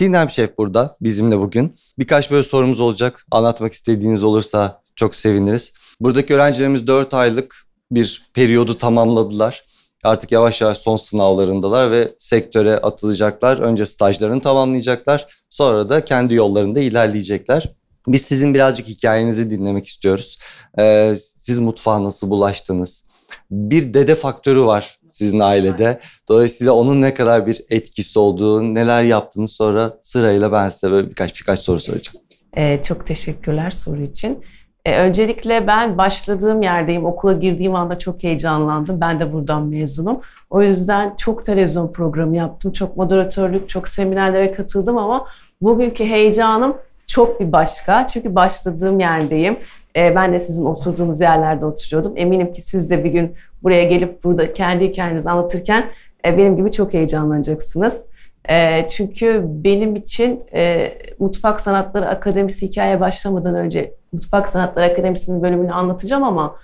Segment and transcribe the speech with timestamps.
[0.00, 1.74] Sinem Şef burada bizimle bugün.
[1.98, 3.26] Birkaç böyle sorumuz olacak.
[3.30, 5.72] Anlatmak istediğiniz olursa çok seviniriz.
[6.00, 9.64] Buradaki öğrencilerimiz 4 aylık bir periyodu tamamladılar.
[10.04, 13.58] Artık yavaş yavaş son sınavlarındalar ve sektöre atılacaklar.
[13.58, 15.26] Önce stajlarını tamamlayacaklar.
[15.50, 17.70] Sonra da kendi yollarında ilerleyecekler.
[18.06, 20.38] Biz sizin birazcık hikayenizi dinlemek istiyoruz.
[20.78, 23.09] Ee, siz mutfağa nasıl bulaştınız?
[23.50, 26.00] Bir dede faktörü var sizin ailede.
[26.28, 31.40] Dolayısıyla onun ne kadar bir etkisi olduğu, neler yaptığını sonra sırayla ben size böyle birkaç
[31.40, 32.24] birkaç soru soracağım.
[32.56, 34.44] Ee, çok teşekkürler soru için.
[34.84, 37.04] Ee, öncelikle ben başladığım yerdeyim.
[37.04, 39.00] Okula girdiğim anda çok heyecanlandım.
[39.00, 40.20] Ben de buradan mezunum.
[40.50, 42.72] O yüzden çok televizyon programı yaptım.
[42.72, 45.26] Çok moderatörlük, çok seminerlere katıldım ama
[45.60, 46.76] bugünkü heyecanım
[47.06, 48.06] çok bir başka.
[48.06, 49.58] Çünkü başladığım yerdeyim.
[49.96, 52.12] Ee, ben de sizin oturduğunuz yerlerde oturuyordum.
[52.16, 55.84] Eminim ki siz de bir gün buraya gelip burada kendi hikayenizi anlatırken
[56.26, 58.04] e, benim gibi çok heyecanlanacaksınız.
[58.48, 65.72] E, çünkü benim için e, Mutfak Sanatları Akademisi hikaye başlamadan önce Mutfak Sanatları Akademisi'nin bölümünü
[65.72, 66.56] anlatacağım ama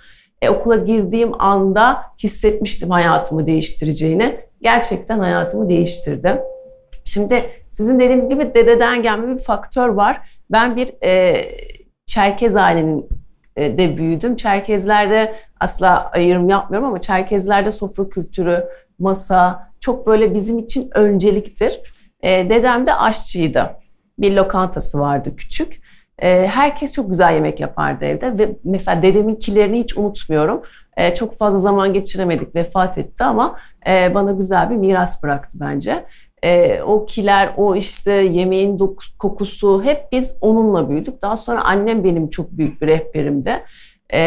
[0.49, 4.39] okula girdiğim anda hissetmiştim hayatımı değiştireceğini.
[4.61, 6.41] Gerçekten hayatımı değiştirdi.
[7.05, 10.21] Şimdi sizin dediğiniz gibi dededen gelme bir faktör var.
[10.51, 11.41] Ben bir e,
[12.07, 13.09] Çerkez ailenin
[13.55, 14.35] e, de büyüdüm.
[14.35, 18.65] Çerkezlerde asla ayrım yapmıyorum ama Çerkezlerde sofra kültürü,
[18.99, 21.81] masa çok böyle bizim için önceliktir.
[22.21, 23.75] E, dedem de aşçıydı.
[24.19, 25.81] Bir lokantası vardı küçük.
[26.19, 30.61] E, herkes çok güzel yemek yapardı evde ve mesela dedeminkilerini hiç unutmuyorum.
[31.15, 36.05] çok fazla zaman geçiremedik, vefat etti ama bana güzel bir miras bıraktı bence.
[36.43, 38.79] E, o kiler, o işte yemeğin
[39.19, 41.21] kokusu hep biz onunla büyüdük.
[41.21, 43.63] Daha sonra annem benim çok büyük bir rehberimdi.
[44.13, 44.19] E,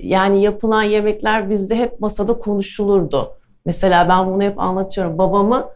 [0.00, 3.32] yani yapılan yemekler bizde hep masada konuşulurdu.
[3.66, 5.18] Mesela ben bunu hep anlatıyorum.
[5.18, 5.68] Babamı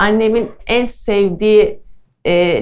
[0.00, 1.84] annemin en sevdiği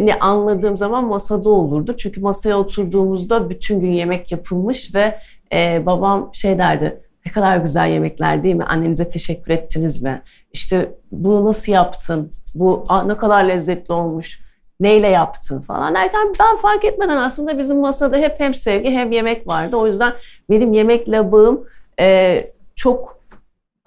[0.01, 1.97] ne anladığım zaman masada olurdu.
[1.97, 5.19] Çünkü masaya oturduğumuzda bütün gün yemek yapılmış ve
[5.53, 7.03] e, babam şey derdi.
[7.27, 8.65] Ne kadar güzel yemekler değil mi?
[8.65, 10.23] Annenize teşekkür ettiniz mi?
[10.53, 12.31] İşte bunu nasıl yaptın?
[12.55, 14.43] Bu ne kadar lezzetli olmuş.
[14.81, 19.49] Neyle yaptın falan derken ben fark etmeden aslında bizim masada hep hem sevgi hem yemek
[19.49, 19.77] vardı.
[19.77, 20.13] O yüzden
[20.51, 21.65] benim yemekle bağım
[22.01, 23.19] e, çok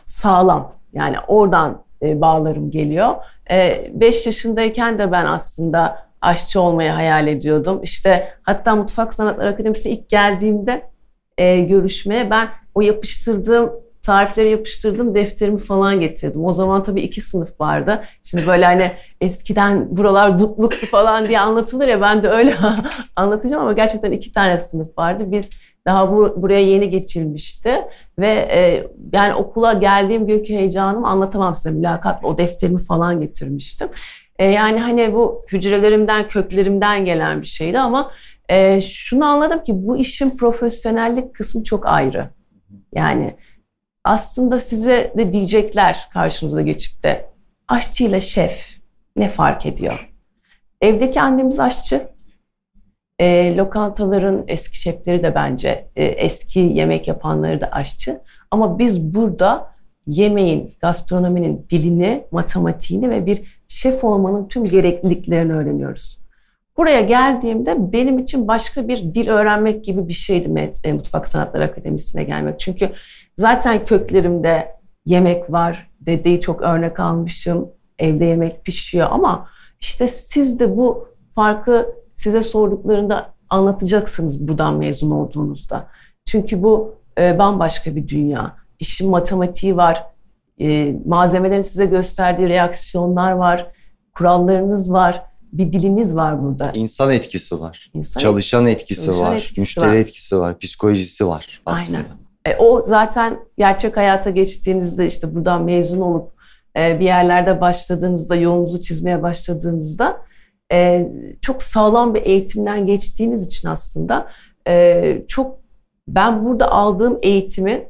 [0.06, 0.76] sağlam.
[0.94, 3.16] Yani oradan e, bağlarım geliyor.
[3.50, 7.80] 5 e, yaşındayken de ben aslında aşçı olmayı hayal ediyordum.
[7.84, 10.82] İşte hatta Mutfak Sanatları Akademisi'ne ilk geldiğimde
[11.38, 13.72] e, görüşmeye ben o yapıştırdığım
[14.06, 16.46] tarifleri yapıştırdım, defterimi falan getirdim.
[16.46, 18.04] O zaman tabii iki sınıf vardı.
[18.24, 18.92] Şimdi böyle hani
[19.22, 22.56] eskiden buralar dutluktu falan diye anlatılır ya ben de öyle
[23.16, 25.24] anlatacağım ama gerçekten iki tane sınıf vardı.
[25.28, 25.50] Biz
[25.86, 27.72] daha bu, buraya yeni geçilmişti
[28.20, 33.88] ve e, yani okula geldiğim günkü heyecanımı anlatamam size mülakatla o defterimi falan getirmiştim.
[34.40, 38.12] E, yani hani bu hücrelerimden, köklerimden gelen bir şeydi ama
[38.50, 42.30] e, şunu anladım ki bu işin profesyonellik kısmı çok ayrı.
[42.94, 43.36] Yani
[44.04, 47.30] aslında size de diyecekler karşınıza geçip de
[47.68, 48.78] aşçıyla şef
[49.16, 50.10] ne fark ediyor?
[50.82, 52.08] Evdeki annemiz aşçı.
[53.20, 58.22] E, lokantaların eski şefleri de bence e, eski yemek yapanları da aşçı.
[58.52, 59.76] Ama biz burada
[60.08, 66.25] yemeğin, gastronominin dilini, matematiğini ve bir şef olmanın tüm gerekliliklerini öğreniyoruz.
[66.78, 72.24] Buraya geldiğimde benim için başka bir dil öğrenmek gibi bir şeydi e, Mutfak Sanatları Akademisi'ne
[72.24, 72.60] gelmek.
[72.60, 72.92] Çünkü
[73.38, 74.76] zaten köklerimde
[75.06, 77.70] yemek var, dedeyi çok örnek almışım,
[78.00, 79.50] evde yemek pişiyor ama
[79.82, 85.88] işte siz de bu farkı size sorduklarında anlatacaksınız buradan mezun olduğunuzda.
[86.26, 88.56] Çünkü bu e, bambaşka bir dünya.
[88.80, 90.04] İşin matematiği var,
[90.62, 93.68] e, malzemelerin size gösterdiği reaksiyonlar var,
[94.14, 95.22] kurallarınız var
[95.58, 96.72] bir dilimiz var burada.
[96.74, 97.92] İnsan etkisi var.
[97.94, 99.36] İnsan Çalışan etkisi, etkisi Çalışan var.
[99.36, 99.94] Etkisi müşteri var.
[99.94, 100.60] etkisi var.
[100.60, 101.98] Psikolojisi var aslında.
[102.46, 102.58] Aynen.
[102.58, 106.32] E, o zaten gerçek hayata geçtiğinizde işte buradan mezun olup
[106.78, 110.18] e, bir yerlerde başladığınızda, yolunuzu çizmeye başladığınızda
[110.72, 111.08] e,
[111.42, 114.32] çok sağlam bir eğitimden geçtiğiniz için aslında
[114.68, 115.60] e, çok
[116.08, 117.88] ben burada aldığım eğitimi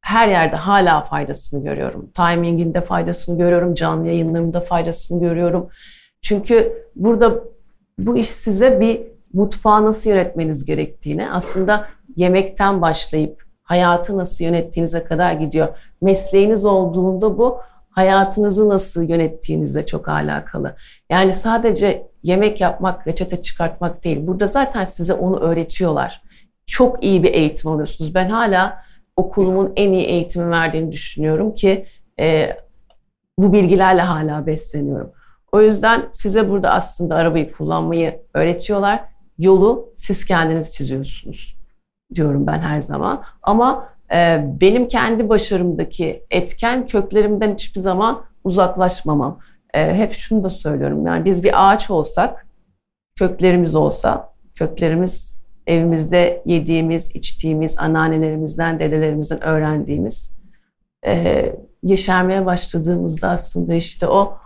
[0.00, 2.10] her yerde hala faydasını görüyorum.
[2.14, 5.68] Timinginde faydasını görüyorum, canlı yayınlarımda faydasını görüyorum.
[6.22, 7.44] Çünkü burada
[7.98, 15.32] bu iş size bir mutfağı nasıl yönetmeniz gerektiğini aslında yemekten başlayıp hayatı nasıl yönettiğinize kadar
[15.32, 15.68] gidiyor.
[16.02, 17.58] Mesleğiniz olduğunda bu
[17.90, 20.76] hayatınızı nasıl yönettiğinizle çok alakalı.
[21.10, 24.26] Yani sadece yemek yapmak, reçete çıkartmak değil.
[24.26, 26.22] Burada zaten size onu öğretiyorlar.
[26.66, 28.14] Çok iyi bir eğitim alıyorsunuz.
[28.14, 28.84] Ben hala
[29.16, 31.86] okulumun en iyi eğitimi verdiğini düşünüyorum ki
[32.20, 32.56] e,
[33.38, 35.12] bu bilgilerle hala besleniyorum.
[35.52, 39.04] O yüzden size burada aslında arabayı kullanmayı öğretiyorlar.
[39.38, 41.58] Yolu siz kendiniz çiziyorsunuz
[42.14, 43.22] diyorum ben her zaman.
[43.42, 49.38] Ama e, benim kendi başarımdaki etken köklerimden hiçbir zaman uzaklaşmamam.
[49.74, 51.06] E, hep şunu da söylüyorum.
[51.06, 52.46] Yani biz bir ağaç olsak,
[53.18, 60.38] köklerimiz olsa, köklerimiz evimizde yediğimiz, içtiğimiz, anneannelerimizden, dedelerimizden öğrendiğimiz,
[61.06, 61.52] e,
[61.82, 64.38] yeşermeye başladığımızda aslında işte o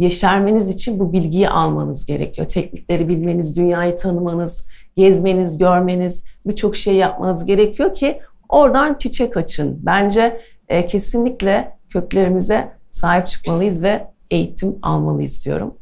[0.00, 2.48] yeşermeniz için bu bilgiyi almanız gerekiyor.
[2.48, 4.66] Teknikleri bilmeniz, dünyayı tanımanız,
[4.96, 9.78] gezmeniz, görmeniz, birçok şey yapmanız gerekiyor ki oradan çiçek açın.
[9.82, 15.74] Bence e, kesinlikle köklerimize sahip çıkmalıyız ve eğitim almalıyız diyorum.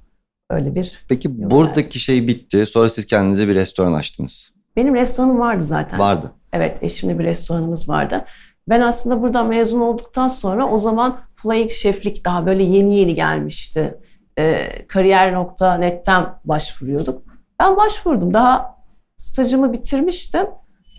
[0.51, 2.67] Öyle bir Peki buradaki şey bitti.
[2.67, 4.55] Sonra siz kendinize bir restoran açtınız.
[4.77, 5.99] Benim restoranım vardı zaten.
[5.99, 6.33] Vardı.
[6.53, 8.25] Evet, eşimle bir restoranımız vardı.
[8.69, 13.99] Ben aslında buradan mezun olduktan sonra o zaman Flying Şeflik daha böyle yeni yeni gelmişti.
[14.39, 17.23] Ee, Kariyer.net'ten başvuruyorduk.
[17.61, 18.35] Ben başvurdum.
[18.35, 18.75] Daha
[19.17, 20.47] stajımı bitirmiştim.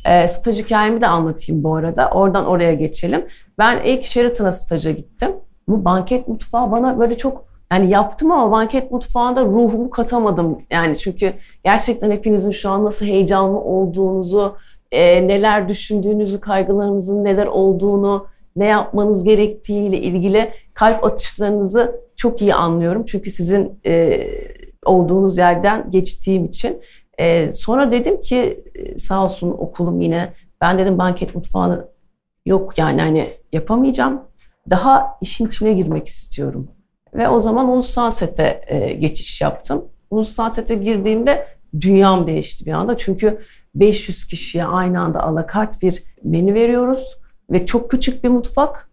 [0.06, 2.10] E, staj hikayemi de anlatayım bu arada.
[2.10, 3.28] Oradan oraya geçelim.
[3.58, 5.36] Ben ilk Sheraton'a staja gittim.
[5.68, 10.62] Bu banket mutfağı bana böyle çok yani yaptım ama banket mutfağında ruhumu katamadım.
[10.72, 11.34] Yani çünkü
[11.64, 14.56] gerçekten hepinizin şu an nasıl heyecanlı olduğunuzu,
[14.92, 23.06] e, neler düşündüğünüzü, kaygılarınızın neler olduğunu, ne yapmanız gerektiğiyle ilgili kalp atışlarınızı çok iyi anlıyorum.
[23.06, 24.28] Çünkü sizin e,
[24.86, 26.82] olduğunuz yerden geçtiğim için.
[27.18, 28.64] E, sonra dedim ki
[28.98, 31.88] sağ olsun okulum yine ben dedim banket mutfağını
[32.46, 34.22] yok yani hani yapamayacağım.
[34.70, 36.68] Daha işin içine girmek istiyorum.
[37.14, 39.86] Ve o zaman ulusal sete e, geçiş yaptım.
[40.12, 41.48] Ulusal sete girdiğimde
[41.82, 42.98] dünyam değişti bir anda.
[42.98, 43.40] Çünkü
[43.76, 47.18] 500 kişiye aynı anda alakart bir menü veriyoruz
[47.52, 48.90] ve çok küçük bir mutfak.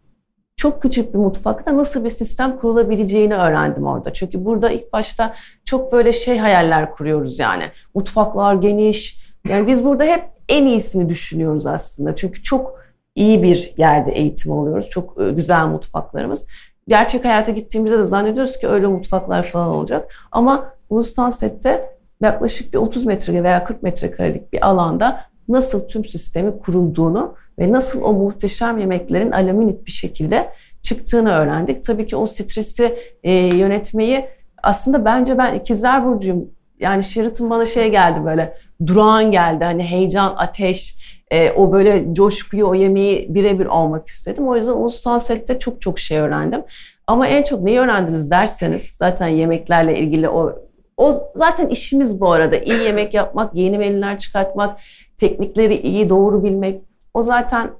[0.56, 4.12] Çok küçük bir mutfakta nasıl bir sistem kurulabileceğini öğrendim orada.
[4.12, 5.34] Çünkü burada ilk başta
[5.64, 7.64] çok böyle şey hayaller kuruyoruz yani.
[7.94, 9.20] Mutfaklar geniş.
[9.48, 12.14] Yani biz burada hep en iyisini düşünüyoruz aslında.
[12.14, 12.80] Çünkü çok
[13.14, 14.88] iyi bir yerde eğitim alıyoruz.
[14.88, 16.46] Çok e, güzel mutfaklarımız.
[16.88, 20.14] Gerçek hayata gittiğimizde de zannediyoruz ki öyle mutfaklar falan olacak.
[20.32, 26.58] Ama ulusal sette yaklaşık bir 30 metre veya 40 metrekarelik bir alanda nasıl tüm sistemi
[26.58, 30.50] kurulduğunu ve nasıl o muhteşem yemeklerin alaminit bir şekilde
[30.82, 31.84] çıktığını öğrendik.
[31.84, 34.24] Tabii ki o stresi e, yönetmeyi
[34.62, 36.50] aslında bence ben ikizler burcuyum.
[36.80, 39.64] Yani Sheraton bana şey geldi böyle durağan geldi.
[39.64, 40.98] Hani heyecan, ateş,
[41.30, 44.48] e, o böyle coşkuyu, o yemeği birebir olmak istedim.
[44.48, 46.62] O yüzden ulusal sette çok çok şey öğrendim.
[47.06, 50.65] Ama en çok neyi öğrendiniz derseniz zaten yemeklerle ilgili o
[50.96, 52.56] o zaten işimiz bu arada.
[52.56, 54.80] İyi yemek yapmak, yeni menüler çıkartmak,
[55.16, 56.82] teknikleri iyi doğru bilmek.
[57.14, 57.70] O zaten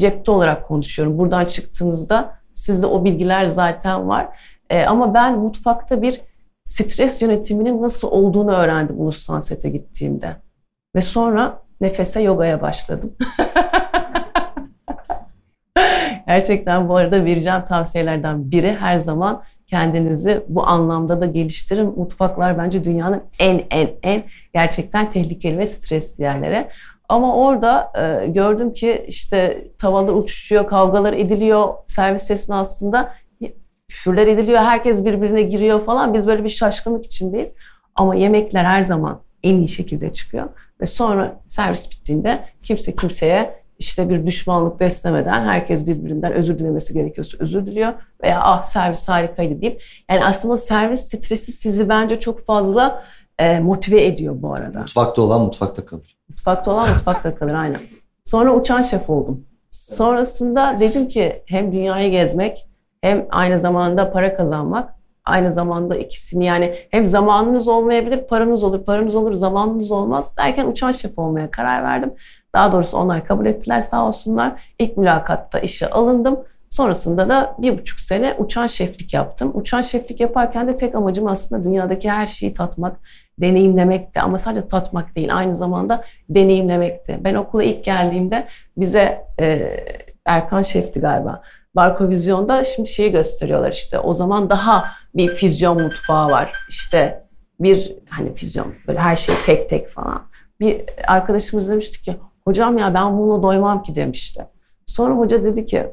[0.00, 1.18] cepte olarak konuşuyorum.
[1.18, 4.38] Buradan çıktığınızda sizde o bilgiler zaten var.
[4.70, 6.20] Ee, ama ben mutfakta bir
[6.64, 10.36] stres yönetiminin nasıl olduğunu öğrendim ulusal sete gittiğimde.
[10.96, 13.16] Ve sonra nefese yogaya başladım.
[16.26, 21.86] Gerçekten bu arada vereceğim tavsiyelerden biri her zaman kendinizi bu anlamda da geliştirin.
[21.96, 24.22] Mutfaklar bence dünyanın en en en
[24.54, 26.68] gerçekten tehlikeli ve stresli yerlere.
[27.08, 33.14] Ama orada e, gördüm ki işte tavalar uçuşuyor, kavgalar ediliyor servis esnasında.
[33.88, 36.14] Küfürler ediliyor, herkes birbirine giriyor falan.
[36.14, 37.54] Biz böyle bir şaşkınlık içindeyiz.
[37.94, 40.48] Ama yemekler her zaman en iyi şekilde çıkıyor.
[40.80, 47.36] Ve sonra servis bittiğinde kimse kimseye işte bir düşmanlık beslemeden herkes birbirinden özür dilemesi gerekiyorsa
[47.40, 53.04] özür diliyor veya ah servis harikaydı deyip yani aslında servis stresi sizi bence çok fazla
[53.38, 54.78] e, motive ediyor bu arada.
[54.78, 56.16] Mutfakta olan mutfakta kalır.
[56.28, 57.80] Mutfakta olan mutfakta kalır aynen.
[58.24, 59.44] Sonra uçan şef oldum.
[59.70, 62.66] Sonrasında dedim ki hem dünyayı gezmek
[63.00, 64.94] hem aynı zamanda para kazanmak
[65.24, 70.90] aynı zamanda ikisini yani hem zamanınız olmayabilir, paranız olur, paranız olur, zamanınız olmaz derken uçan
[70.90, 72.14] şef olmaya karar verdim.
[72.54, 74.62] Daha doğrusu onlar kabul ettiler sağ olsunlar.
[74.78, 76.40] İlk mülakatta işe alındım.
[76.68, 79.50] Sonrasında da bir buçuk sene uçan şeflik yaptım.
[79.54, 83.00] Uçan şeflik yaparken de tek amacım aslında dünyadaki her şeyi tatmak,
[83.38, 84.20] deneyimlemekti.
[84.20, 87.18] Ama sadece tatmak değil, aynı zamanda deneyimlemekti.
[87.24, 88.46] Ben okula ilk geldiğimde
[88.76, 89.76] bize e,
[90.26, 91.42] Erkan Şef'ti galiba.
[91.74, 93.98] Barkovizyon'da şimdi şeyi gösteriyorlar işte.
[93.98, 94.84] O zaman daha
[95.14, 96.52] bir füzyon mutfağı var.
[96.68, 97.26] İşte
[97.60, 100.22] bir hani füzyon böyle her şey tek tek falan.
[100.60, 104.46] Bir arkadaşımız demişti ki hocam ya ben bunu doymam ki demişti.
[104.86, 105.86] Sonra hoca dedi ki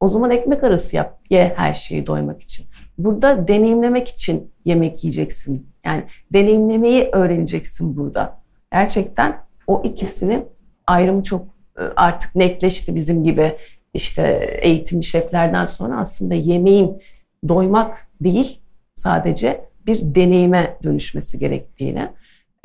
[0.00, 2.66] o zaman ekmek arası yap ye her şeyi doymak için.
[2.98, 5.70] Burada deneyimlemek için yemek yiyeceksin.
[5.84, 8.40] Yani deneyimlemeyi öğreneceksin burada.
[8.72, 10.44] Gerçekten o ikisinin
[10.86, 11.46] ayrımı çok
[11.78, 13.56] e, artık netleşti bizim gibi
[13.94, 17.02] işte eğitimli şeflerden sonra aslında yemeğin
[17.48, 18.60] doymak değil
[18.94, 22.08] sadece bir deneyime dönüşmesi gerektiğini.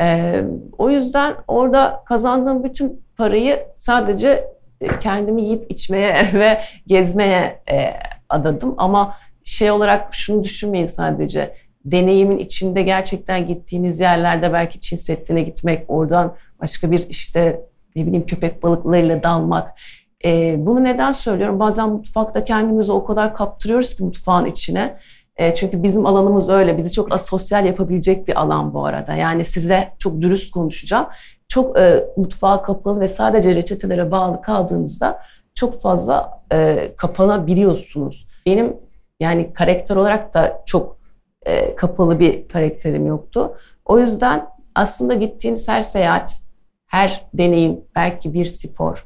[0.01, 0.43] Ee,
[0.77, 4.47] o yüzden orada kazandığım bütün parayı sadece
[4.81, 7.93] e, kendimi yiyip içmeye ve gezmeye e,
[8.29, 8.75] adadım.
[8.77, 11.55] Ama şey olarak şunu düşünmeyin sadece.
[11.85, 17.61] Deneyimin içinde gerçekten gittiğiniz yerlerde belki Çin Seddi'ne gitmek, oradan başka bir işte
[17.95, 19.79] ne bileyim köpek balıklarıyla dalmak.
[20.25, 21.59] E, bunu neden söylüyorum?
[21.59, 24.97] Bazen mutfakta kendimizi o kadar kaptırıyoruz ki mutfağın içine.
[25.35, 26.77] E, çünkü bizim alanımız öyle.
[26.77, 29.13] Bizi çok asosyal yapabilecek bir alan bu arada.
[29.13, 31.07] Yani size çok dürüst konuşacağım.
[31.47, 35.21] Çok e, mutfağa kapalı ve sadece reçetelere bağlı kaldığınızda
[35.55, 38.27] çok fazla e, kapanabiliyorsunuz.
[38.45, 38.77] Benim
[39.19, 40.97] yani karakter olarak da çok
[41.45, 43.57] e, kapalı bir karakterim yoktu.
[43.85, 46.41] O yüzden aslında gittiğiniz her seyahat,
[46.87, 49.05] her deneyim, belki bir spor,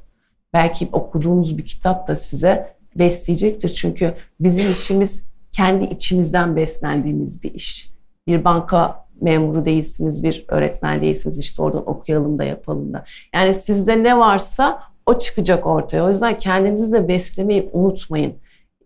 [0.54, 3.70] belki okuduğunuz bir kitap da size besleyecektir.
[3.70, 7.92] Çünkü bizim işimiz kendi içimizden beslendiğimiz bir iş.
[8.28, 11.40] Bir banka memuru değilsiniz, bir öğretmen değilsiniz.
[11.40, 13.06] İşte oradan okuyalım da yapalım da.
[13.34, 16.06] Yani sizde ne varsa o çıkacak ortaya.
[16.06, 18.34] O yüzden kendinizi de beslemeyi unutmayın.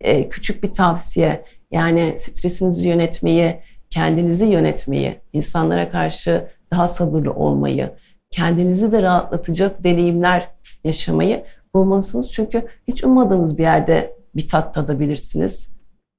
[0.01, 1.45] Ee, küçük bir tavsiye.
[1.71, 7.91] Yani stresinizi yönetmeyi, kendinizi yönetmeyi, insanlara karşı daha sabırlı olmayı,
[8.31, 10.49] kendinizi de rahatlatacak deneyimler
[10.83, 12.31] yaşamayı bulmalısınız.
[12.31, 15.73] Çünkü hiç ummadığınız bir yerde bir tat tadabilirsiniz.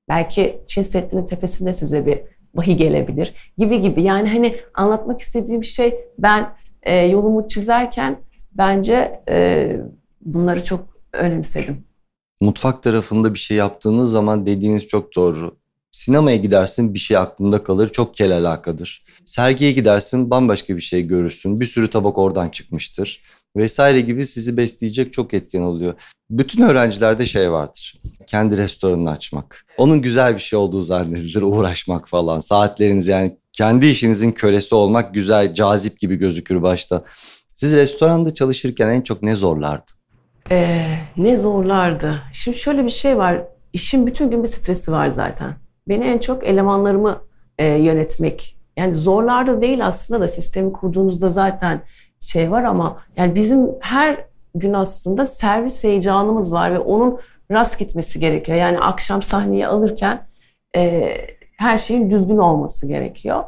[0.08, 2.20] Belki Çin Seddi'nin tepesinde size bir
[2.54, 4.02] vahiy gelebilir gibi gibi.
[4.02, 8.16] Yani hani anlatmak istediğim şey ben e, yolumu çizerken
[8.52, 9.76] bence e,
[10.20, 11.84] bunları çok önemsedim.
[12.40, 15.56] Mutfak tarafında bir şey yaptığınız zaman dediğiniz çok doğru.
[15.92, 19.04] Sinemaya gidersin bir şey aklında kalır çok kel alakadır.
[19.24, 21.60] Sergiye gidersin bambaşka bir şey görürsün.
[21.60, 23.22] Bir sürü tabak oradan çıkmıştır
[23.56, 25.94] vesaire gibi sizi besleyecek çok etken oluyor.
[26.30, 27.94] Bütün öğrencilerde şey vardır.
[28.26, 29.64] Kendi restoranını açmak.
[29.78, 31.42] Onun güzel bir şey olduğu zannedilir.
[31.42, 32.40] Uğraşmak falan.
[32.40, 37.04] Saatleriniz yani kendi işinizin kölesi olmak güzel, cazip gibi gözükür başta.
[37.54, 39.90] Siz restoranda çalışırken en çok ne zorlardı?
[40.50, 42.22] Ee, ne zorlardı?
[42.32, 43.42] Şimdi şöyle bir şey var.
[43.72, 45.54] İşin bütün gün bir stresi var zaten.
[45.88, 47.22] Beni en çok elemanlarımı
[47.58, 48.56] e, yönetmek.
[48.76, 51.82] Yani zorlardı değil aslında da sistemi kurduğunuzda zaten
[52.30, 58.20] şey var ama yani bizim her gün aslında servis heyecanımız var ve onun rast gitmesi
[58.20, 58.58] gerekiyor.
[58.58, 60.26] Yani akşam sahneye alırken
[60.76, 61.16] e,
[61.58, 63.44] her şeyin düzgün olması gerekiyor.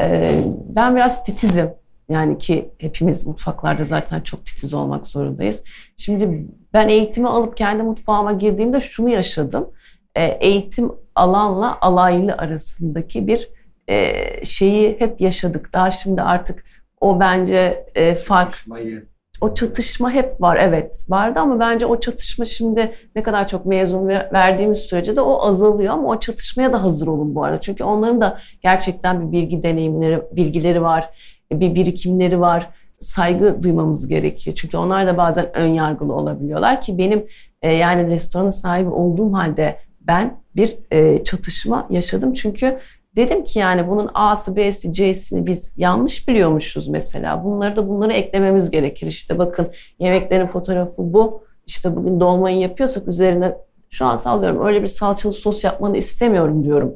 [0.00, 0.32] E,
[0.68, 1.70] ben biraz titizim.
[2.08, 5.62] Yani ki hepimiz mutfaklarda zaten çok titiz olmak zorundayız.
[5.96, 9.70] Şimdi ben eğitimi alıp kendi mutfağıma girdiğimde şunu yaşadım.
[10.14, 13.48] E, eğitim alanla alaylı arasındaki bir
[13.88, 15.72] e, şeyi hep yaşadık.
[15.72, 16.64] Daha şimdi artık
[17.00, 18.52] o bence e, fark.
[18.52, 19.06] Çatışmayı.
[19.40, 24.08] O çatışma hep var evet vardı ama bence o çatışma şimdi ne kadar çok mezun
[24.08, 27.60] verdiğimiz sürece de o azalıyor ama o çatışmaya da hazır olun bu arada.
[27.60, 31.10] Çünkü onların da gerçekten bir bilgi deneyimleri, bilgileri var,
[31.52, 32.70] bir birikimleri var.
[32.98, 34.56] Saygı duymamız gerekiyor.
[34.56, 37.26] Çünkü onlar da bazen ön yargılı olabiliyorlar ki benim
[37.62, 42.32] e, yani restoranın sahibi olduğum halde ben bir e, çatışma yaşadım.
[42.32, 42.78] Çünkü
[43.16, 47.44] Dedim ki yani bunun A'sı, B'si, C'sini biz yanlış biliyormuşuz mesela.
[47.44, 49.06] Bunları da bunları eklememiz gerekir.
[49.06, 49.68] İşte bakın
[49.98, 51.44] yemeklerin fotoğrafı bu.
[51.66, 53.56] İşte bugün dolmayı yapıyorsak üzerine
[53.90, 56.94] şu an sallıyorum öyle bir salçalı sos yapmanı istemiyorum diyorum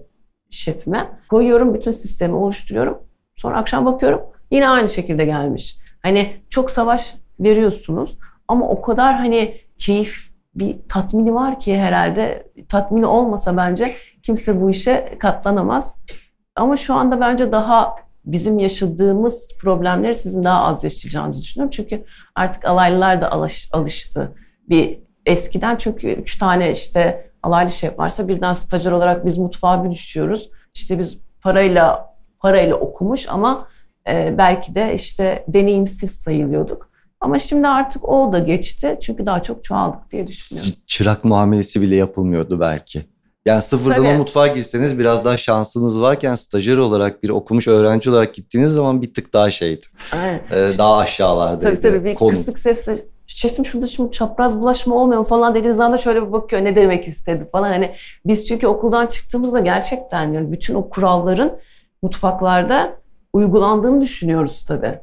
[0.50, 1.08] şefime.
[1.28, 2.98] Koyuyorum bütün sistemi oluşturuyorum.
[3.36, 5.76] Sonra akşam bakıyorum yine aynı şekilde gelmiş.
[6.02, 8.16] Hani çok savaş veriyorsunuz
[8.48, 14.70] ama o kadar hani keyif bir tatmini var ki herhalde tatmini olmasa bence kimse bu
[14.70, 15.96] işe katlanamaz.
[16.56, 21.70] Ama şu anda bence daha bizim yaşadığımız problemleri sizin daha az yaşayacağınızı düşünüyorum.
[21.70, 24.32] Çünkü artık alaylılar da alış, alıştı.
[24.68, 29.90] Bir eskiden çünkü üç tane işte alaylı şef varsa birden stajyer olarak biz mutfağa bir
[29.90, 30.50] düşüyoruz.
[30.74, 33.68] İşte biz parayla parayla okumuş ama
[34.08, 36.90] e, belki de işte deneyimsiz sayılıyorduk.
[37.20, 40.72] Ama şimdi artık o da geçti çünkü daha çok çoğaldık diye düşünüyorum.
[40.86, 43.02] Çırak muamelesi bile yapılmıyordu belki.
[43.46, 44.08] Yani sıfırdan Tabii.
[44.08, 49.02] o mutfağa girseniz biraz daha şansınız varken stajyer olarak bir okumuş öğrenci olarak gittiğiniz zaman
[49.02, 49.86] bir tık daha şeydi.
[50.12, 50.40] Aynen.
[50.50, 51.80] Ee, daha aşağılardaydı.
[51.80, 52.30] Tabii tabii bir konu.
[52.30, 56.64] kısık sesle şefim şurada şimdi çapraz bulaşma olmuyor mu falan dediğiniz anda şöyle bir bakıyor
[56.64, 57.68] ne demek istedi falan.
[57.68, 57.94] Hani
[58.26, 61.58] biz çünkü okuldan çıktığımızda gerçekten yani bütün o kuralların
[62.02, 62.96] mutfaklarda
[63.32, 64.98] uygulandığını düşünüyoruz tabii.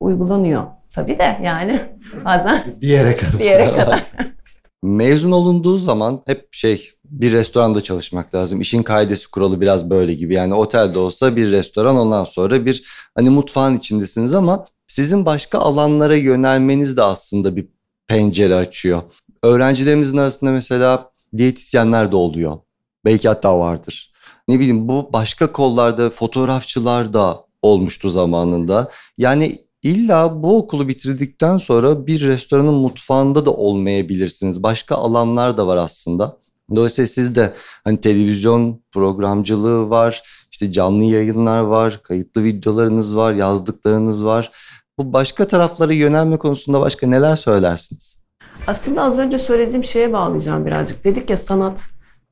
[0.00, 0.64] Uygulanıyor.
[0.92, 1.80] Tabii de yani
[2.24, 3.38] bazen bir yere kadar.
[3.38, 4.02] Bir yere kadar.
[4.82, 8.60] Mezun olunduğu zaman hep şey bir restoranda çalışmak lazım.
[8.60, 10.34] İşin kaidesi kuralı biraz böyle gibi.
[10.34, 12.84] Yani otelde olsa bir restoran ondan sonra bir
[13.14, 17.66] hani mutfağın içindesiniz ama sizin başka alanlara yönelmeniz de aslında bir
[18.06, 19.02] pencere açıyor.
[19.42, 22.58] Öğrencilerimizin arasında mesela diyetisyenler de oluyor.
[23.04, 24.12] Belki hatta vardır.
[24.48, 28.88] Ne bileyim bu başka kollarda fotoğrafçılar da olmuştu zamanında.
[29.18, 34.62] Yani illa bu okulu bitirdikten sonra bir restoranın mutfağında da olmayabilirsiniz.
[34.62, 36.36] Başka alanlar da var aslında.
[36.74, 37.52] Dolayısıyla siz de
[37.84, 44.52] hani televizyon programcılığı var, işte canlı yayınlar var, kayıtlı videolarınız var, yazdıklarınız var.
[44.98, 48.24] Bu başka taraflara yönelme konusunda başka neler söylersiniz?
[48.66, 51.04] Aslında az önce söylediğim şeye bağlayacağım birazcık.
[51.04, 51.80] Dedik ya sanat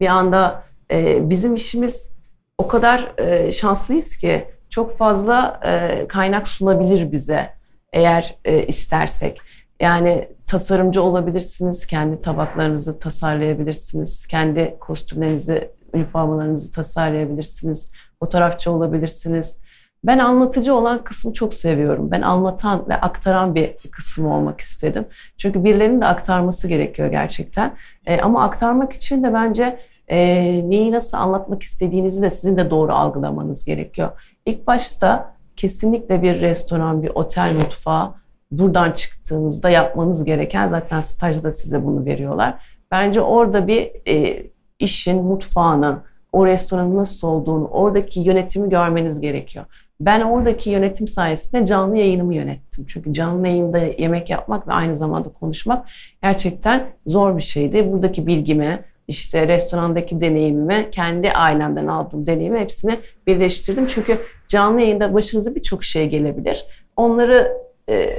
[0.01, 2.09] bir anda e, bizim işimiz
[2.59, 7.51] o kadar e, şanslıyız ki çok fazla e, kaynak sunabilir bize
[7.93, 9.41] eğer e, istersek.
[9.81, 17.91] Yani tasarımcı olabilirsiniz, kendi tabaklarınızı tasarlayabilirsiniz, kendi kostümlerinizi, üniformalarınızı tasarlayabilirsiniz,
[18.21, 19.59] fotoğrafçı olabilirsiniz.
[20.05, 22.11] Ben anlatıcı olan kısmı çok seviyorum.
[22.11, 25.05] Ben anlatan ve aktaran bir kısım olmak istedim.
[25.37, 27.77] Çünkü birilerinin de aktarması gerekiyor gerçekten.
[28.07, 29.79] E, ama aktarmak için de bence
[30.09, 30.19] e,
[30.71, 34.11] neyi nasıl anlatmak istediğinizi de sizin de doğru algılamanız gerekiyor.
[34.47, 38.22] İlk başta kesinlikle bir restoran, bir otel mutfağı
[38.53, 42.65] buradan çıktığınızda yapmanız gereken zaten stajda size bunu veriyorlar.
[42.91, 44.47] Bence orada bir e,
[44.79, 49.65] işin, mutfağının, o restoranın nasıl olduğunu, oradaki yönetimi görmeniz gerekiyor.
[50.01, 52.87] Ben oradaki yönetim sayesinde canlı yayınımı yönettim.
[52.89, 55.89] Çünkü canlı yayında yemek yapmak ve aynı zamanda konuşmak
[56.23, 57.93] gerçekten zor bir şeydi.
[57.93, 58.79] Buradaki bilgimi,
[59.09, 63.87] işte restorandaki deneyimimi, kendi ailemden aldığım deneyimi hepsini birleştirdim.
[63.87, 64.19] Çünkü
[64.49, 66.65] canlı yayında başınıza birçok şey gelebilir.
[66.97, 68.19] Onları e,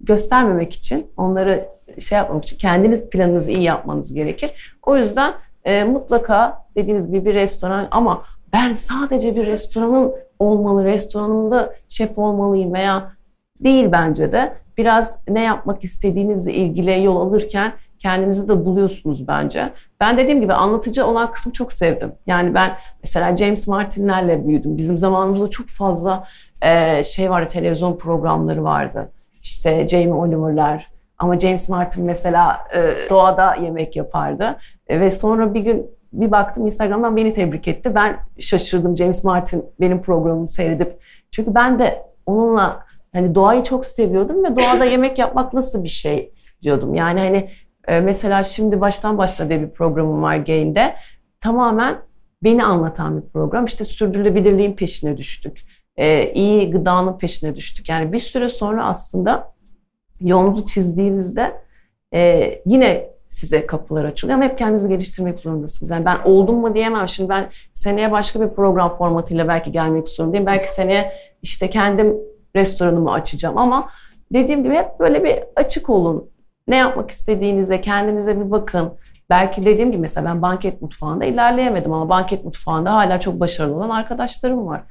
[0.00, 4.76] göstermemek için, onları şey yapmamak için kendiniz planınızı iyi yapmanız gerekir.
[4.86, 11.74] O yüzden e, mutlaka dediğiniz gibi bir restoran ama ben sadece bir restoranın olmalı, restoranımda
[11.88, 13.12] şef olmalıyım veya
[13.60, 14.52] değil bence de.
[14.76, 19.72] Biraz ne yapmak istediğinizle ilgili yol alırken kendinizi de buluyorsunuz bence.
[20.00, 22.12] Ben dediğim gibi anlatıcı olan kısmı çok sevdim.
[22.26, 24.76] Yani ben mesela James Martin'lerle büyüdüm.
[24.76, 26.24] Bizim zamanımızda çok fazla
[26.62, 29.12] e, şey vardı, televizyon programları vardı.
[29.42, 30.88] İşte Jamie Oliver'lar.
[31.18, 34.56] Ama James Martin mesela e, doğada yemek yapardı.
[34.86, 37.94] E, ve sonra bir gün bir baktım Instagram'dan beni tebrik etti.
[37.94, 41.00] Ben şaşırdım James Martin benim programımı seyredip.
[41.30, 46.32] Çünkü ben de onunla hani doğayı çok seviyordum ve doğada yemek yapmak nasıl bir şey
[46.62, 46.94] diyordum.
[46.94, 47.50] Yani hani
[47.88, 50.94] e, mesela şimdi baştan başla diye bir programım var Gain'de.
[51.40, 51.96] Tamamen
[52.44, 53.64] beni anlatan bir program.
[53.64, 55.64] İşte sürdürülebilirliğin peşine düştük.
[55.98, 57.88] E, iyi gıdanın peşine düştük.
[57.88, 59.54] Yani bir süre sonra aslında
[60.20, 61.60] yolunuzu çizdiğinizde
[62.14, 65.90] e, yine size kapılar açılıyor ama hep kendinizi geliştirmek zorundasınız.
[65.90, 67.08] Yani ben oldum mu diyemem.
[67.08, 70.46] Şimdi ben seneye başka bir program formatıyla belki gelmek zorundayım.
[70.46, 72.16] Belki seneye işte kendim
[72.56, 73.88] restoranımı açacağım ama
[74.32, 76.30] dediğim gibi hep böyle bir açık olun.
[76.68, 78.92] Ne yapmak istediğinize kendinize bir bakın.
[79.30, 83.90] Belki dediğim gibi mesela ben banket mutfağında ilerleyemedim ama banket mutfağında hala çok başarılı olan
[83.90, 84.82] arkadaşlarım var.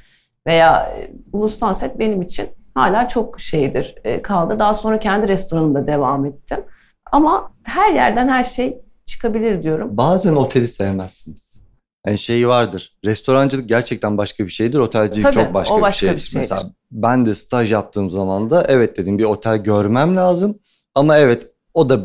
[0.47, 4.59] Veya e, ulusal set benim için hala çok şeydir e, kaldı.
[4.59, 6.63] Daha sonra kendi restoranımda devam ettim.
[7.11, 9.97] Ama her yerden her şey çıkabilir diyorum.
[9.97, 11.63] Bazen oteli sevmezsiniz.
[12.07, 12.97] Yani şey vardır.
[13.05, 14.79] Restorancılık gerçekten başka bir şeydir.
[14.79, 16.15] Otelcilik Tabii, çok başka, o başka bir şeydir.
[16.15, 16.37] bir şeydir.
[16.37, 20.59] Mesela ben de staj yaptığım zaman da evet dedim bir otel görmem lazım.
[20.95, 21.99] Ama evet o da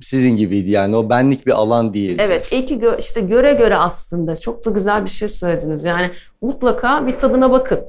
[0.00, 2.22] sizin gibiydi yani o benlik bir alan değildi.
[2.26, 5.84] Evet, iyi ki gö- işte göre göre aslında çok da güzel bir şey söylediniz.
[5.84, 6.10] Yani
[6.42, 7.80] mutlaka bir tadına bakın.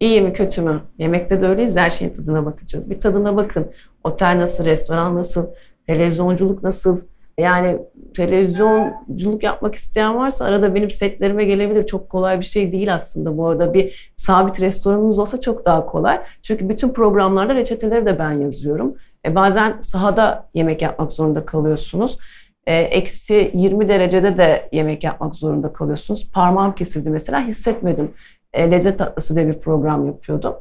[0.00, 0.82] İyi mi kötü mü?
[0.98, 2.90] Yemekte de öyleyiz her şeyin tadına bakacağız.
[2.90, 3.70] Bir tadına bakın.
[4.04, 5.46] Otel nasıl, restoran nasıl,
[5.86, 6.98] televizyonculuk nasıl?
[7.38, 7.78] Yani
[8.16, 11.86] televizyonculuk yapmak isteyen varsa arada benim setlerime gelebilir.
[11.86, 13.74] Çok kolay bir şey değil aslında bu arada.
[13.74, 16.20] Bir sabit restoranınız olsa çok daha kolay.
[16.42, 18.96] Çünkü bütün programlarda reçeteleri de ben yazıyorum.
[19.26, 22.18] E bazen sahada yemek yapmak zorunda kalıyorsunuz.
[22.66, 26.30] E, eksi 20 derecede de yemek yapmak zorunda kalıyorsunuz.
[26.32, 28.10] Parmağım kesildi mesela hissetmedim.
[28.52, 30.54] E, lezzet tatlısı diye bir program yapıyordum.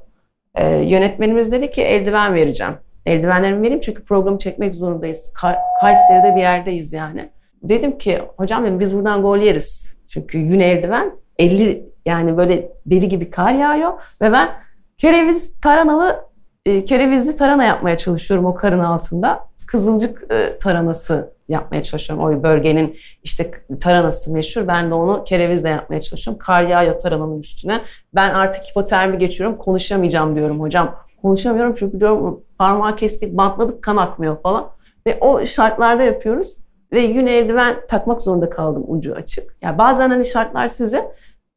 [0.56, 2.74] E, yönetmenimiz dedi ki eldiven vereceğim.
[3.06, 5.34] Eldivenlerimi vereyim çünkü programı çekmek zorundayız.
[5.42, 7.30] Ka- Kayseri'de bir yerdeyiz yani.
[7.64, 9.98] Dedim ki hocam dedim biz buradan gol yeriz.
[10.08, 14.50] Çünkü yün eldiven 50 yani böyle deli gibi kar yağıyor ve ben
[14.98, 16.26] kereviz taranalı
[16.66, 19.40] e, kerevizli tarana yapmaya çalışıyorum o karın altında.
[19.68, 22.26] Kızılcık e, taranası yapmaya çalışıyorum.
[22.26, 24.68] O bölgenin işte taranası meşhur.
[24.68, 26.40] Ben de onu kerevizle yapmaya çalışıyorum.
[26.44, 27.82] Kar yağıyor tarananın üstüne.
[28.16, 29.58] Ben artık hipotermi geçiyorum.
[29.58, 30.96] Konuşamayacağım diyorum hocam.
[31.22, 34.68] Konuşamıyorum çünkü diyorum parmağı kestik, bantladık, kan akmıyor falan.
[35.08, 36.58] Ve o şartlarda yapıyoruz.
[36.94, 39.56] Ve yün eldiven takmak zorunda kaldım ucu açık.
[39.62, 41.04] Yani bazen hani şartlar sizi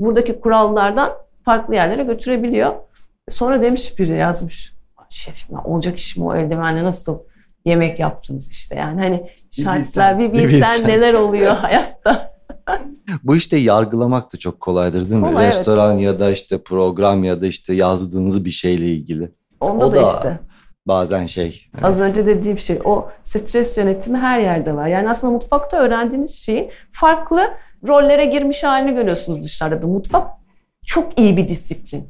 [0.01, 1.11] buradaki kurallardan
[1.43, 2.75] farklı yerlere götürebiliyor.
[3.29, 4.75] Sonra demiş biri yazmış.
[5.09, 7.19] Şefim olacak iş mi o eldivenle nasıl
[7.65, 10.89] yemek yaptınız işte yani hani şartlar bir bilsen, bir bilsen.
[10.89, 12.35] neler oluyor hayatta.
[13.25, 15.29] Bu işte yargılamak da çok kolaydır değil mi?
[15.29, 15.55] Kolay, evet.
[15.55, 19.33] Restoran ya da işte program ya da işte yazdığınız bir şeyle ilgili.
[19.61, 20.39] Onda O da, da- işte.
[20.87, 21.61] Bazen şey.
[21.83, 24.87] Az önce dediğim şey o stres yönetimi her yerde var.
[24.87, 27.51] Yani aslında mutfakta öğrendiğiniz şeyin farklı
[27.89, 29.83] rollere girmiş halini görüyorsunuz dışarıda.
[29.83, 29.87] da.
[29.87, 30.31] Mutfak
[30.87, 32.09] çok iyi bir disiplin.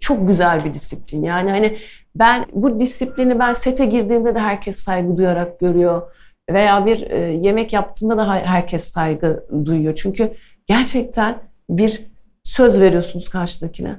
[0.00, 1.22] Çok güzel bir disiplin.
[1.24, 1.78] Yani hani
[2.14, 6.02] ben bu disiplini ben sete girdiğimde de herkes saygı duyarak görüyor.
[6.50, 9.94] Veya bir e, yemek yaptığımda da her- herkes saygı duyuyor.
[9.94, 10.32] Çünkü
[10.66, 11.38] gerçekten
[11.70, 12.00] bir
[12.44, 13.96] söz veriyorsunuz karşıdakine.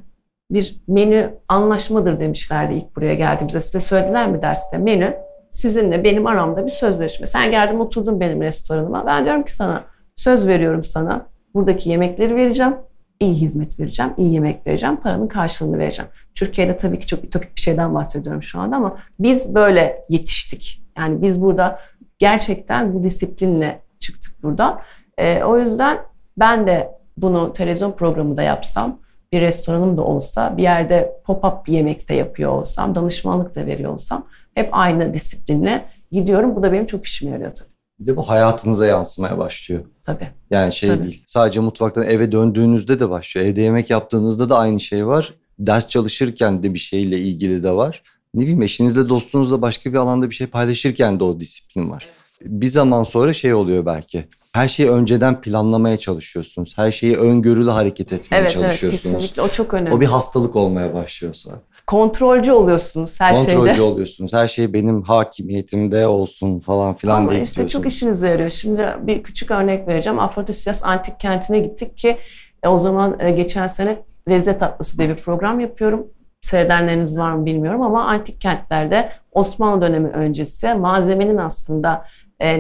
[0.52, 3.62] Bir menü anlaşmadır demişlerdi ilk buraya geldiğimizde.
[3.62, 4.78] Size söylediler mi derste?
[4.78, 5.18] Menü
[5.50, 7.28] sizinle benim aramda bir sözleşme.
[7.28, 9.06] Sen geldin oturdun benim restoranıma.
[9.06, 9.84] Ben diyorum ki sana
[10.16, 11.26] söz veriyorum sana.
[11.54, 12.76] Buradaki yemekleri vereceğim.
[13.20, 16.12] iyi hizmet vereceğim, iyi yemek vereceğim, paranın karşılığını vereceğim.
[16.36, 20.82] Türkiye'de tabii ki çok ütopik bir şeyden bahsediyorum şu anda ama biz böyle yetiştik.
[20.98, 21.80] Yani biz burada
[22.20, 24.82] gerçekten bu disiplinle çıktık burada.
[25.18, 25.98] Ee, o yüzden
[26.38, 29.00] ben de bunu televizyon programı da yapsam,
[29.36, 33.94] bir restoranım da olsa, bir yerde pop-up bir yemek de yapıyor olsam, danışmanlık da veriyor
[33.94, 36.56] olsam hep aynı disiplinle gidiyorum.
[36.56, 37.70] Bu da benim çok işime yarıyor tabii.
[38.00, 39.82] Bir de bu hayatınıza yansımaya başlıyor.
[40.04, 40.28] tabii.
[40.50, 41.04] Yani şey Tabii.
[41.04, 41.24] değil.
[41.28, 43.48] Sadece mutfaktan eve döndüğünüzde de başlıyor.
[43.48, 45.34] Evde yemek yaptığınızda da aynı şey var.
[45.60, 48.04] Ders çalışırken de bir şeyle ilgili de var.
[48.34, 52.08] Ne bileyim eşinizle dostunuzla başka bir alanda bir şey paylaşırken de o disiplin var.
[52.42, 54.24] Bir zaman sonra şey oluyor belki.
[54.56, 56.78] Her şeyi önceden planlamaya çalışıyorsunuz.
[56.78, 59.04] Her şeyi öngörülü hareket etmeye Evet evet çalışıyorsunuz.
[59.14, 59.94] kesinlikle o çok önemli.
[59.94, 61.56] o bir hastalık olmaya başlıyor sonra.
[61.88, 63.82] Kontrolcü oluyorsunuz her Kontrolcü şeyde.
[63.82, 64.34] oluyorsunuz.
[64.34, 67.94] Her şey benim hakimiyetimde olsun falan filan Ama diye işte çok gidiyorsunuz.
[67.94, 68.50] işinize yarıyor.
[68.50, 70.20] Şimdi bir küçük örnek vereceğim.
[70.20, 72.18] Afrodisias Antik Kenti'ne gittik ki
[72.64, 73.98] e, o zaman e, geçen sene
[74.30, 76.08] Lezzet Tatlısı diye bir program yapıyorum.
[76.42, 82.06] Seyredenleriniz var mı bilmiyorum ama antik kentlerde Osmanlı dönemi öncesi malzemenin aslında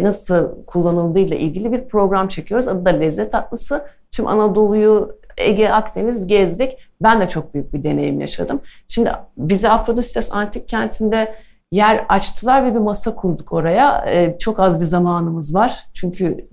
[0.03, 2.67] nasıl kullanıldığıyla ilgili bir program çekiyoruz.
[2.67, 3.85] Adı da Lezzet Tatlısı.
[4.11, 6.77] Tüm Anadolu'yu, Ege, Akdeniz gezdik.
[7.01, 8.61] Ben de çok büyük bir deneyim yaşadım.
[8.87, 11.33] Şimdi bizi Afrodisias Antik Kenti'nde
[11.71, 14.05] yer açtılar ve bir masa kurduk oraya.
[14.07, 15.83] Ee, çok az bir zamanımız var.
[15.93, 16.47] Çünkü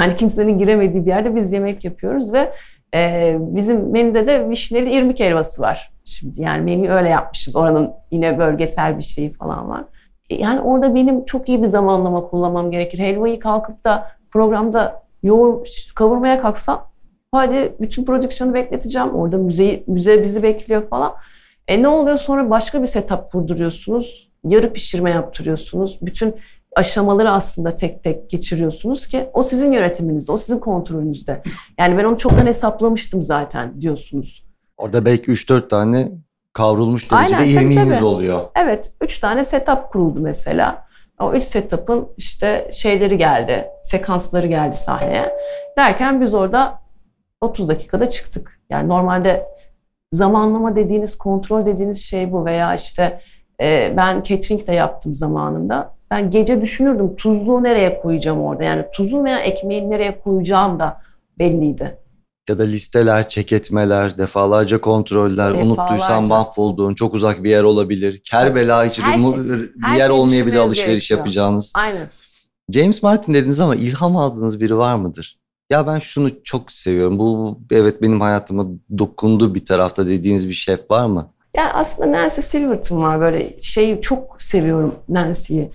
[0.00, 2.52] yani kimsenin giremediği bir yerde biz yemek yapıyoruz ve
[2.94, 5.90] e, bizim menüde de vişneli irmik helvası var.
[6.04, 7.56] Şimdi yani menüyü öyle yapmışız.
[7.56, 9.84] Oranın yine bölgesel bir şeyi falan var.
[10.30, 12.98] Yani orada benim çok iyi bir zamanlama kullanmam gerekir.
[12.98, 16.90] Helvayı kalkıp da programda yoğur, kavurmaya kalksam
[17.32, 19.08] hadi bütün prodüksiyonu bekleteceğim.
[19.08, 21.14] Orada müzeyi, müze bizi bekliyor falan.
[21.68, 24.28] E ne oluyor sonra başka bir setup kurduruyorsunuz.
[24.44, 25.98] Yarı pişirme yaptırıyorsunuz.
[26.02, 26.34] Bütün
[26.76, 31.42] aşamaları aslında tek tek geçiriyorsunuz ki o sizin yönetiminizde, o sizin kontrolünüzde.
[31.78, 34.44] Yani ben onu çoktan hesaplamıştım zaten diyorsunuz.
[34.76, 36.08] Orada belki 3-4 tane
[36.52, 38.04] kavrulmuş Aynen, derecede tabii, irmiğiniz tabii.
[38.04, 38.40] oluyor.
[38.56, 40.88] Evet, üç tane setup kuruldu mesela.
[41.20, 45.32] O üç setup'ın işte şeyleri geldi, sekansları geldi sahneye.
[45.76, 46.80] Derken biz orada
[47.40, 48.60] 30 dakikada çıktık.
[48.70, 49.46] Yani normalde
[50.12, 53.20] zamanlama dediğiniz, kontrol dediğiniz şey bu veya işte
[53.62, 55.94] e, ben catering de yaptım zamanında.
[56.10, 58.64] Ben gece düşünürdüm tuzluğu nereye koyacağım orada.
[58.64, 61.00] Yani tuzun veya ekmeğin nereye koyacağım da
[61.38, 61.98] belliydi.
[62.48, 65.64] Ya da listeler, çeketmeler, defalarca kontroller, Defalarca.
[65.66, 68.20] unuttuysan mahvolduğun çok uzak bir yer olabilir.
[68.24, 71.18] Kerbela hiç Her şey- bir her yer şey olmayabilir alışveriş gerekiyor.
[71.18, 71.72] yapacağınız.
[71.76, 72.08] Aynen.
[72.70, 75.38] James Martin dediniz ama ilham aldığınız biri var mıdır?
[75.70, 77.18] Ya ben şunu çok seviyorum.
[77.18, 78.66] Bu evet benim hayatıma
[78.98, 81.30] dokundu bir tarafta dediğiniz bir şef var mı?
[81.56, 85.70] Ya aslında Nancy Silverton var böyle şeyi çok seviyorum Nancy'yi.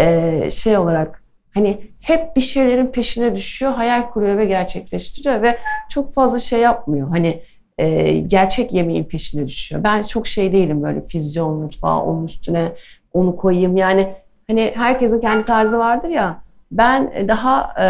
[0.00, 1.22] Ee, şey olarak
[1.56, 7.08] hani hep bir şeylerin peşine düşüyor, hayal kuruyor ve gerçekleştiriyor ve çok fazla şey yapmıyor.
[7.08, 7.42] Hani
[7.78, 9.84] e, gerçek yemeğin peşine düşüyor.
[9.84, 12.72] Ben çok şey değilim böyle füzyon mutfağı onun üstüne
[13.12, 13.76] onu koyayım.
[13.76, 14.12] Yani
[14.48, 16.42] hani herkesin kendi tarzı vardır ya.
[16.70, 17.84] Ben daha e,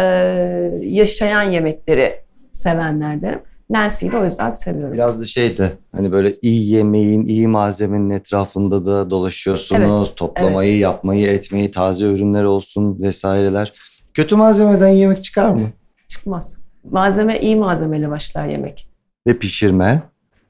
[0.81, 2.13] yaşayan yemekleri
[2.51, 3.39] sevenlerdenim.
[3.69, 4.93] Nancy'yi de o yüzden seviyorum.
[4.93, 10.07] Biraz da şeydi hani böyle iyi yemeğin, iyi malzemenin etrafında da dolaşıyorsunuz.
[10.07, 13.73] Evet, toplamayı, yapmayı, etmeyi, taze ürünler olsun vesaireler.
[14.13, 15.69] Kötü malzemeden yemek çıkar mı?
[16.07, 16.57] Çıkmaz.
[16.91, 18.89] Malzeme iyi malzemeyle başlar yemek.
[19.27, 20.01] Ve pişirme.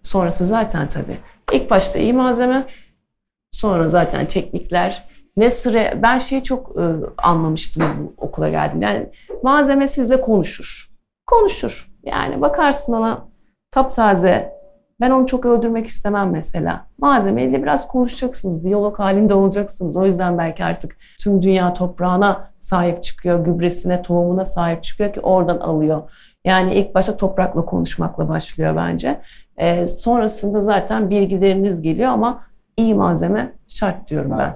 [0.01, 1.17] Sonrası zaten tabii.
[1.53, 2.67] İlk başta iyi malzeme,
[3.51, 5.03] sonra zaten teknikler.
[5.37, 6.83] Ne sıra ben şeyi çok e,
[7.17, 8.81] anlamıştım bu okula geldim.
[8.81, 9.09] Yani
[9.43, 10.87] malzeme sizle konuşur.
[11.25, 11.86] Konuşur.
[12.07, 13.27] Yani bakarsın ona
[13.71, 14.57] taptaze.
[15.01, 16.85] Ben onu çok öldürmek istemem mesela.
[16.97, 18.63] Malzemeyle biraz konuşacaksınız.
[18.63, 19.97] Diyalog halinde olacaksınız.
[19.97, 23.45] O yüzden belki artık tüm dünya toprağına sahip çıkıyor.
[23.45, 26.01] Gübresine, tohumuna sahip çıkıyor ki oradan alıyor.
[26.45, 29.21] Yani ilk başta toprakla konuşmakla başlıyor bence.
[29.57, 32.43] Ee, sonrasında zaten bilgileriniz geliyor ama
[32.77, 34.53] iyi malzeme şart diyorum ben.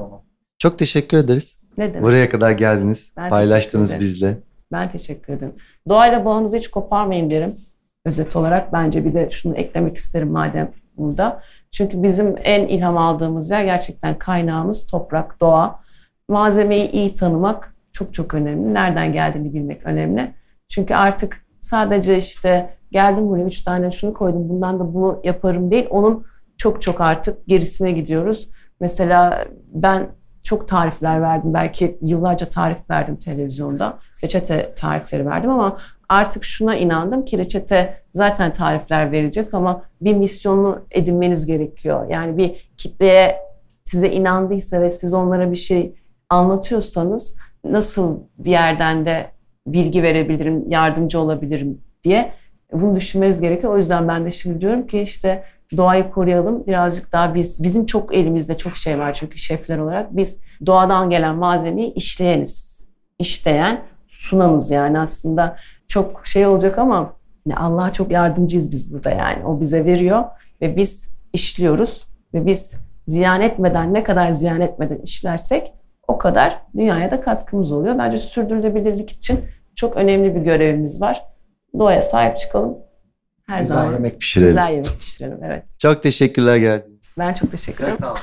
[0.58, 1.68] Çok teşekkür ederiz.
[1.78, 2.04] Ne demek?
[2.04, 3.14] Buraya kadar geldiniz.
[3.18, 4.38] Ben paylaştınız bizle.
[4.72, 5.54] Ben teşekkür ederim.
[5.90, 7.56] Doğayla bağınızı hiç koparmayın derim.
[8.06, 11.42] Özet olarak bence bir de şunu eklemek isterim madem burada.
[11.72, 15.80] Çünkü bizim en ilham aldığımız yer gerçekten kaynağımız toprak, doğa.
[16.30, 18.74] Malzemeyi iyi tanımak çok çok önemli.
[18.74, 20.34] Nereden geldiğini bilmek önemli.
[20.68, 25.88] Çünkü artık sadece işte geldim buraya üç tane şunu koydum bundan da bunu yaparım değil.
[25.90, 26.26] Onun
[26.58, 28.50] çok çok artık gerisine gidiyoruz.
[28.80, 30.08] Mesela ben
[30.44, 31.54] çok tarifler verdim.
[31.54, 33.98] Belki yıllarca tarif verdim televizyonda.
[34.24, 35.78] Reçete tarifleri verdim ama
[36.10, 42.10] artık şuna inandım ki reçete zaten tarifler verecek ama bir misyonunu edinmeniz gerekiyor.
[42.10, 43.38] Yani bir kitleye
[43.84, 45.96] size inandıysa ve siz onlara bir şey
[46.30, 49.26] anlatıyorsanız nasıl bir yerden de
[49.68, 52.34] bilgi verebilirim, yardımcı olabilirim diye
[52.74, 53.74] bunu düşünmeniz gerekiyor.
[53.74, 55.44] O yüzden ben de şimdi diyorum ki işte
[55.78, 56.68] doğayı koruyalım.
[56.68, 61.36] Birazcık daha biz bizim çok elimizde çok şey var çünkü şefler olarak biz doğadan gelen
[61.36, 62.88] malzemeyi işleyeniz.
[63.20, 65.58] İşleyen sunanız yani aslında
[65.88, 67.14] çok şey olacak ama
[67.56, 69.46] Allah'a çok yardımcıyız biz burada yani.
[69.46, 70.24] O bize veriyor
[70.62, 72.76] ve biz işliyoruz ve biz
[73.08, 75.74] ziyan etmeden ne kadar ziyan etmeden işlersek
[76.08, 77.98] o kadar dünyaya da katkımız oluyor.
[77.98, 79.40] Bence sürdürülebilirlik için
[79.76, 81.26] çok önemli bir görevimiz var.
[81.80, 82.78] Doğaya sahip çıkalım.
[83.52, 83.94] Her güzel zaman.
[83.94, 84.50] yemek pişirelim.
[84.50, 85.64] Güzel yemek pişirelim evet.
[85.78, 87.12] Çok teşekkürler geldiniz.
[87.18, 87.98] Ben çok teşekkür ederim.
[88.00, 88.20] Sağ olun.